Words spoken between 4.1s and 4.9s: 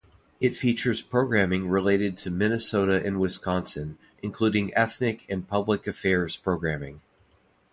including